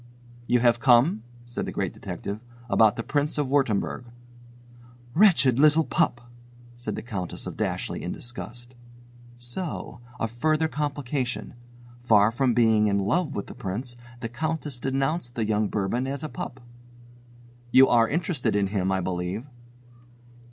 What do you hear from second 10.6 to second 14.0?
complication! Far from being in love with the Prince,